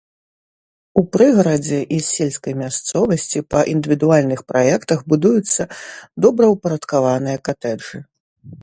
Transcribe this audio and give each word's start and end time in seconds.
У 1.01 1.01
прыгарадзе 1.15 1.81
і 1.97 1.99
сельскай 2.07 2.53
мясцовасці 2.63 3.43
па 3.55 3.59
індывідуальных 3.75 4.39
праектах 4.53 4.99
будуюцца 5.15 5.63
добраўпарадкаваныя 6.27 7.37
катэджы. 7.51 7.97